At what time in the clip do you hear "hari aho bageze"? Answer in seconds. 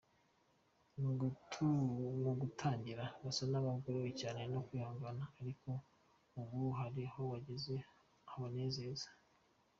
6.79-7.75